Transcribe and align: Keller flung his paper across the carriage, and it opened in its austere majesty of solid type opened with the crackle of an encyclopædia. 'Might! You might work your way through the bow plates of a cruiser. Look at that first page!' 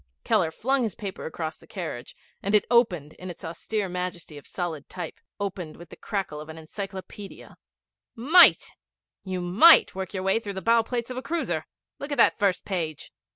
Keller 0.23 0.49
flung 0.49 0.81
his 0.81 0.95
paper 0.95 1.27
across 1.27 1.59
the 1.59 1.67
carriage, 1.67 2.15
and 2.41 2.55
it 2.55 2.65
opened 2.71 3.13
in 3.19 3.29
its 3.29 3.45
austere 3.45 3.87
majesty 3.87 4.35
of 4.35 4.47
solid 4.47 4.89
type 4.89 5.19
opened 5.39 5.77
with 5.77 5.89
the 5.89 5.95
crackle 5.95 6.39
of 6.41 6.49
an 6.49 6.57
encyclopædia. 6.57 7.53
'Might! 8.15 8.71
You 9.23 9.41
might 9.41 9.93
work 9.93 10.15
your 10.15 10.23
way 10.23 10.39
through 10.39 10.53
the 10.55 10.59
bow 10.63 10.81
plates 10.81 11.11
of 11.11 11.17
a 11.17 11.21
cruiser. 11.21 11.67
Look 11.99 12.11
at 12.11 12.17
that 12.17 12.39
first 12.39 12.65
page!' 12.65 13.13